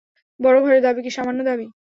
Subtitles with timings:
[0.39, 1.65] বড়ো ঘরের দাবি কি সামান্য দাবি।